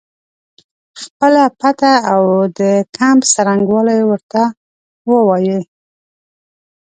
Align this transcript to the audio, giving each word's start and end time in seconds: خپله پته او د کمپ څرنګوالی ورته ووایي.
خپله 1.01 1.43
پته 1.59 1.93
او 2.11 2.21
د 2.59 2.59
کمپ 2.95 3.21
څرنګوالی 3.33 3.99
ورته 4.09 4.41
ووایي. 5.09 5.59